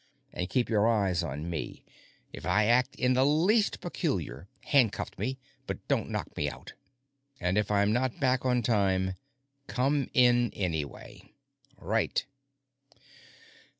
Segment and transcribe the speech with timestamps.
[0.33, 1.85] And keep your eyes on me;
[2.33, 6.73] if I act in the least peculiar, handcuff me but don't knock me out.
[7.39, 9.13] "And if I'm not back on time,
[9.67, 11.29] come in anyway."
[11.77, 12.25] "Right."